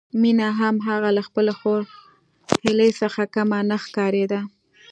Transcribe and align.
مينه 0.21 0.47
هم 0.59 0.75
هغه 0.87 1.09
له 1.17 1.21
خپلې 1.27 1.53
خور 1.59 1.81
هيلې 2.63 2.89
څخه 3.01 3.21
کمه 3.35 3.59
نه 3.69 3.77
ښکارېده 3.83 4.39